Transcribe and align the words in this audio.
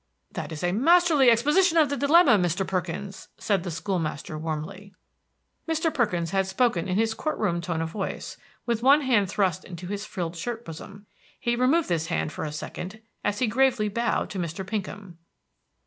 "That 0.31 0.51
is 0.51 0.63
a 0.63 0.71
masterly 0.71 1.29
exposition 1.29 1.77
of 1.77 1.89
the 1.89 1.95
dilemma, 1.95 2.39
Mr. 2.39 2.65
Perkins," 2.67 3.27
said 3.37 3.61
the 3.61 3.69
school 3.69 3.99
master 3.99 4.35
warmly. 4.35 4.95
Mr. 5.69 5.93
Perkins 5.93 6.31
had 6.31 6.47
spoken 6.47 6.87
in 6.87 6.97
his 6.97 7.13
court 7.13 7.37
room 7.37 7.61
tone 7.61 7.83
of 7.83 7.91
voice, 7.91 8.35
with 8.65 8.81
one 8.81 9.01
hand 9.01 9.29
thrust 9.29 9.63
into 9.63 9.85
his 9.85 10.03
frilled 10.03 10.35
shirt 10.35 10.65
bosom. 10.65 11.05
He 11.39 11.55
removed 11.55 11.87
this 11.87 12.07
hand 12.07 12.31
for 12.31 12.43
a 12.45 12.51
second, 12.51 12.99
as 13.23 13.37
he 13.37 13.45
gravely 13.45 13.89
bowed 13.89 14.31
to 14.31 14.39
Mr. 14.39 14.65
Pinkham. 14.65 15.19